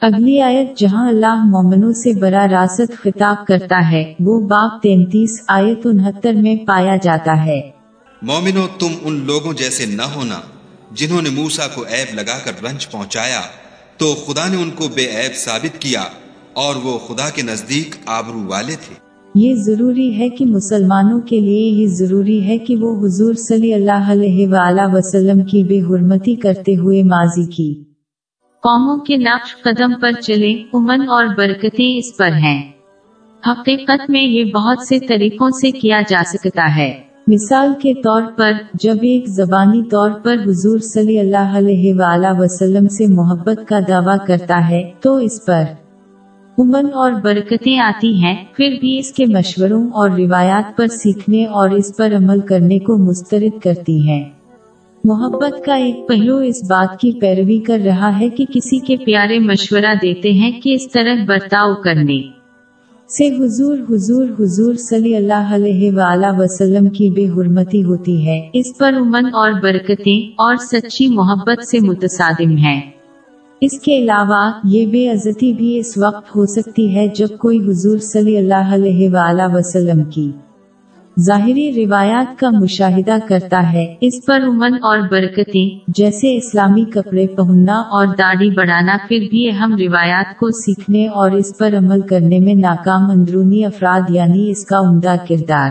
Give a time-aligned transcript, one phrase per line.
[0.00, 5.78] اگلی آیت جہاں اللہ مومنوں سے برا راست خطاب کرتا ہے وہ باب تینتیس آیت
[5.84, 7.70] انہتر میں پایا جاتا ہے۔
[8.22, 10.40] مومنو تم ان لوگوں جیسے نہ ہونا
[10.92, 13.40] جنہوں نے موسا کو عیب لگا کر رنج پہنچایا
[13.96, 16.02] تو خدا نے ان کو بے عیب ثابت کیا
[16.52, 18.94] اور وہ خدا کے نزدیک آبرو والے تھے۔
[19.34, 24.12] یہ ضروری ہے کہ مسلمانوں کے لیے یہ ضروری ہے کہ وہ حضور صلی اللہ
[24.12, 27.82] علیہ وآلہ وسلم کی بے حرمتی کرتے ہوئے ماضی کی۔
[28.62, 32.72] قوموں کے نقش قدم پر چلے امن اور برکتیں اس پر ہیں۔
[33.46, 38.52] حقیقت میں یہ بہت سے طریقوں سے کیا جا سکتا ہے۔ مثال کے طور پر،
[38.74, 44.26] جب ایک زبانی طور پر حضور صلی اللہ علیہ وآلہ وسلم سے محبت کا دعویٰ
[44.26, 45.62] کرتا ہے، تو اس پر
[46.58, 51.70] امن اور برکتیں آتی ہیں۔ پھر بھی اس کے مشوروں اور روایات پر سیکھنے اور
[51.70, 54.30] اس پر عمل کرنے کو مسترد کرتی ہیں۔
[55.06, 59.38] محبت کا ایک پہلو اس بات کی پیروی کر رہا ہے کہ کسی کے پیارے
[59.38, 62.16] مشورہ دیتے ہیں کہ اس طرح برتاؤ کرنے
[63.10, 68.76] سے حضور حضور حضور صلی اللہ علیہ وآلہ وسلم کی بے حرمتی ہوتی ہے۔ اس
[68.78, 72.78] پر امن اور برکتیں اور سچی محبت سے متصادم ہے
[73.62, 77.98] اس کے علاوہ یہ بے عزتی بھی اس وقت ہو سکتی ہے جب کوئی حضور
[77.98, 80.30] صلی اللہ علیہ وآلہ وسلم کی
[81.20, 87.74] ظاہری روایات کا مشاہدہ کرتا ہے۔ اس پر امن اور برکتیں، جیسے اسلامی کپڑے پہننا
[87.74, 92.54] اور داڑھی بڑھانا، پھر بھی اہم روایات کو سیکھنے اور اس پر عمل کرنے میں
[92.54, 95.70] ناکام اندرونی افراد یعنی اس کا عمدہ کردار۔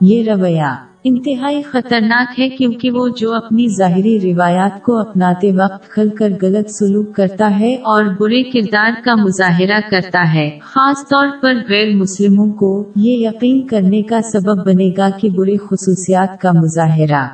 [0.00, 6.08] یہ رویہ انتہائی خطرناک ہے کیونکہ وہ جو اپنی ظاہری روایات کو اپناتے وقت کھل
[6.08, 11.54] کر غلط سلوک کرتا ہے اور برے کردار کا مظاہرہ کرتا ہے۔ خاص طور پر
[11.68, 17.28] غیر مسلموں کو یہ یقین کرنے کا سبب بنے گا کہ برے خصوصیات کا مظاہرہ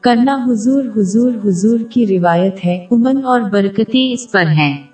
[0.00, 4.89] کرنا حضور حضور حضور کی روایت ہے، امن اور برکتیں اس پر ہیں۔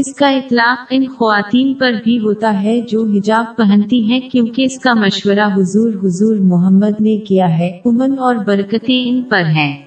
[0.00, 4.78] اس کا اطلاق ان خواتین پر بھی ہوتا ہے جو حجاب پہنتی ہیں کیونکہ اس
[4.78, 9.82] کا مشورہ حضور حضور محمد نے کیا ہے، امن اور برکتیں ان پر ہیں۔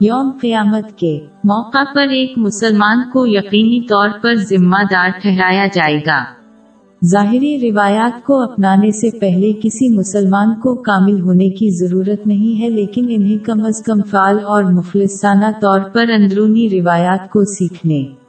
[0.00, 5.98] یوم قیامت کے موقع پر ایک مسلمان کو یقینی طور پر ذمہ دار ٹھہرایا جائے
[6.06, 6.24] گا۔
[7.04, 12.68] ظاہری روایات کو اپنانے سے پہلے کسی مسلمان کو کامل ہونے کی ضرورت نہیں ہے،
[12.68, 18.21] لیکن انہیں کم از کم فعال اور مخلصانہ طور پر اندرونی روایات کو سیکھنے۔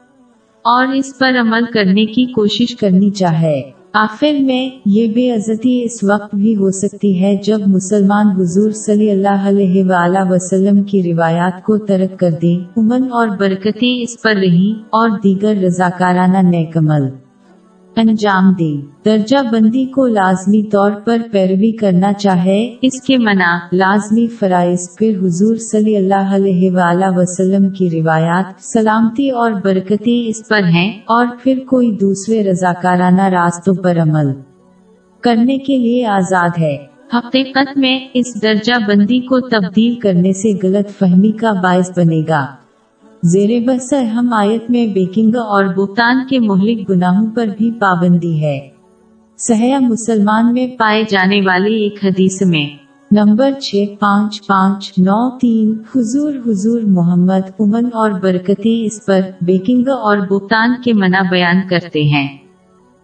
[0.63, 3.61] اور اس پر عمل کرنے کی کوشش کرنی چاہے۔
[3.93, 9.11] آخر میں یہ بے عزتی اس وقت بھی ہو سکتی ہے جب مسلمان حضور صلی
[9.11, 14.35] اللہ علیہ وآلہ وسلم کی روایات کو ترک کر دیں۔ امن اور برکتیں اس پر
[14.35, 17.22] رہی اور دیگر رضاکارانہ نیک عمل۔
[17.95, 18.71] انجام دے۔
[19.05, 25.17] درجہ بندی کو لازمی طور پر پیروی کرنا چاہے، اس کے منع، لازمی فرائض۔ پھر
[25.21, 31.27] حضور صلی اللہ علیہ وآلہ وسلم کی روایات سلامتی اور برکتیں اس پر ہیں، اور
[31.43, 34.33] پھر کوئی دوسرے رضاکارانہ راستوں پر عمل
[35.23, 36.75] کرنے کے لیے آزاد ہے۔
[37.13, 42.45] حقیقت میں اس درجہ بندی کو تبدیل کرنے سے غلط فہمی کا باعث بنے گا۔
[43.25, 48.59] زیر بس ہم آیت میں بیکنگ اور بھگتان کے مہلک گناہوں پر بھی پابندی ہے۔
[49.37, 52.65] سہیا مسلمان میں پائے جانے والی ایک حدیث میں،
[53.11, 59.87] نمبر چھ پانچ پانچ نو تین، حضور حضور محمد، امن اور برکتیں اس پر بیکنگ
[59.87, 62.27] اور بھگتان کے منع بیان کرتے ہیں۔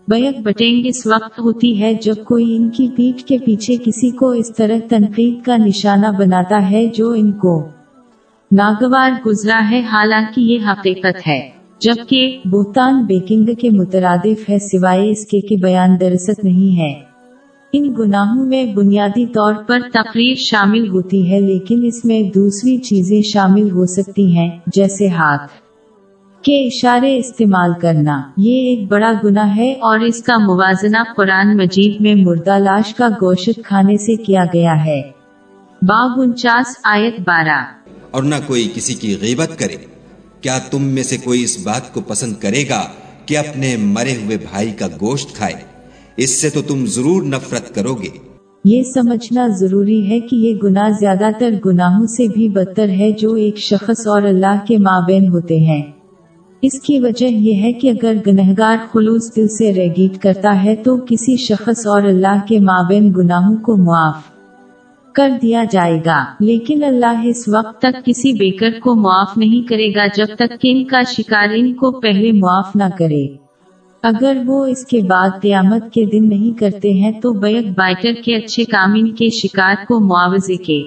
[0.07, 4.31] بیک بٹینگ اس وقت ہوتی ہے جب کوئی ان کی پیٹ کے پیچھے کسی کو
[4.31, 7.68] اس طرح تنقید کا نشانہ بناتا ہے جو ان کو
[8.52, 11.50] ناگوار گزرا ہے، حالانکہ یہ حقیقت ہے۔
[11.80, 17.00] جبکہ بہتان بیکنگ کے مترادف ہے، سوائے اس کے بیان درست نہیں ہے۔
[17.74, 23.22] ان گناہوں میں بنیادی طور پر تقریر شامل ہوتی ہے، لیکن اس میں دوسری چیزیں
[23.22, 25.52] شامل ہو سکتی ہیں، جیسے ہاتھ
[26.42, 32.02] کے اشارے استعمال کرنا۔ یہ ایک بڑا گناہ ہے اور اس کا موازنہ قرآن مجید
[32.02, 35.02] میں مردہ لاش کا گوشت کھانے سے کیا گیا ہے۔
[35.81, 37.79] باب انچاس آیت بارہ۔
[38.12, 39.76] اور نہ کوئی کسی کی غیبت کرے۔
[40.42, 42.82] کیا تم میں سے کوئی اس بات کو پسند کرے گا
[43.26, 45.54] کہ اپنے مرے ہوئے بھائی کا گوشت کھائے؟
[46.18, 48.30] اس سے تو تم ضرور نفرت کرو گے۔
[48.66, 53.34] یہ سمجھنا ضروری ہے کہ یہ گناہ زیادہ تر گناہوں سے بھی بدتر ہے جو
[53.34, 55.84] ایک شخص اور اللہ کے مابین ہوتے ہیں۔
[56.62, 60.98] اس کی وجہ یہ ہے کہ اگر گنہگار خلوص دل سے ریگیٹ کرتا ہے تو
[60.98, 64.38] کسی شخص اور اللہ کے مابین گناہوں کو معاف۔
[65.16, 69.96] کر دیا جائے گا۔ لیکن اللہ اس وقت تک کسی بیکر کو معاف نہیں کرے
[69.96, 73.50] گا جب تک کہ ان کا شکار ان کو پہلے معاف نہ کرے۔
[74.04, 78.36] اگر وہ اس کے بعد قیامت کے دن نہیں کرتے ہیں تو بیک بائٹر کے
[78.36, 80.84] اچھے کام ان کے شکار کو معاوضے کے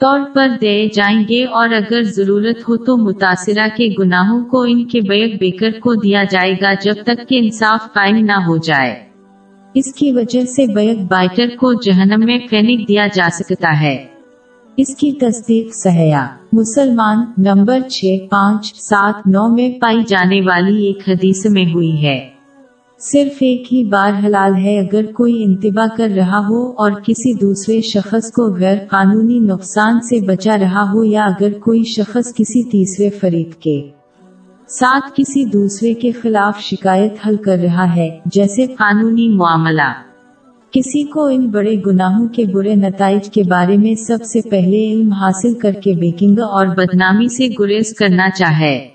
[0.00, 4.84] طور پر دے جائیں گے اور اگر ضرورت ہو تو متاثرہ کے گناہوں کو ان
[4.84, 9.07] کے بیک بیکر کو دیا جائے گا جب تک کہ انصاف قائم نہ ہو جائے۔
[9.78, 14.04] اس کی وجہ سے بیک بائٹر کو جہنم میں پھینک دیا جا سکتا ہے۔
[14.76, 21.08] اس کی تصدیق سہیا مسلمان نمبر چھ پانچ سات نو میں پائی جانے والی ایک
[21.08, 22.28] حدیث میں ہوئی ہے۔
[23.00, 27.80] صرف ایک ہی بار حلال ہے اگر کوئی انتباہ کر رہا ہو اور کسی دوسرے
[27.80, 33.10] شخص کو غیر قانونی نقصان سے بچا رہا ہو یا اگر کوئی شخص کسی تیسرے
[33.10, 33.97] فریق کے
[34.70, 39.92] ساتھ کسی دوسرے کے خلاف شکایت حل کر رہا ہے، جیسے قانونی معاملہ۔
[40.70, 45.12] کسی کو ان بڑے گناہوں کے برے نتائج کے بارے میں سب سے پہلے علم
[45.12, 48.88] حاصل کر کے بیکنگ اور بدنامی سے گریز کرنا چاہے۔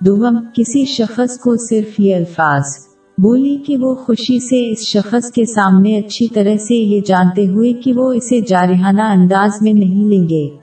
[0.00, 2.64] دوم، کسی شخص کو صرف یہ الفاظ،
[3.18, 7.72] بولی کہ وہ خوشی سے اس شخص کے سامنے اچھی طرح سے یہ جانتے ہوئے
[7.72, 10.57] کہ وہ اسے جارحانہ انداز میں نہیں لیں گے۔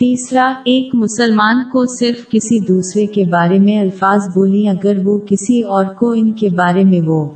[0.00, 5.62] تیسرا، ایک مسلمان کو صرف کسی دوسرے کے بارے میں الفاظ بولی اگر وہ کسی
[5.62, 7.30] اور کو ان کے بارے میں وہ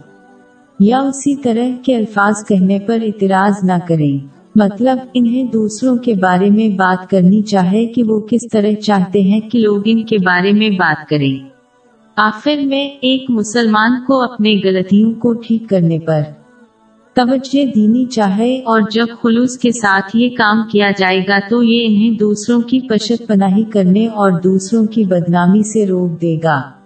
[0.81, 4.27] یا اسی طرح کے الفاظ کہنے پر اعتراض نہ کریں۔
[4.57, 9.41] مطلب انہیں دوسروں کے بارے میں بات کرنی چاہے کہ وہ کس طرح چاہتے ہیں
[9.41, 11.49] کہ لوگ ان کے بارے میں بات کریں۔
[12.17, 16.21] آخر میں، ایک مسلمان کو اپنے غلطیوں کو ٹھیک کرنے پر
[17.15, 21.87] توجہ دینی چاہے اور جب خلوص کے ساتھ یہ کام کیا جائے گا تو یہ
[21.87, 26.84] انہیں دوسروں کی پشت پناہی کرنے اور دوسروں کی بدنامی سے روک دے گا۔